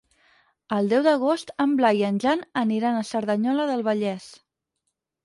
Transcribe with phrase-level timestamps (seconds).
[0.77, 4.27] El deu d'agost en Blai i en Jan aniran a Cerdanyola del Vallès.